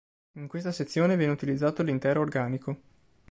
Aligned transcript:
In 0.39 0.47
questa 0.47 0.71
sezione 0.71 1.15
viene 1.15 1.31
utilizzato 1.33 1.83
l’intero 1.83 2.21
organico. 2.21 2.79